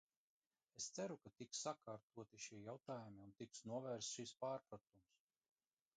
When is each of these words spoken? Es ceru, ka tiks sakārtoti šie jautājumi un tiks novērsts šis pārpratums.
Es 0.79 0.85
ceru, 0.95 1.17
ka 1.25 1.31
tiks 1.41 1.59
sakārtoti 1.67 2.41
šie 2.47 2.61
jautājumi 2.63 3.23
un 3.27 3.37
tiks 3.43 3.65
novērsts 3.73 4.17
šis 4.19 4.37
pārpratums. 4.45 5.25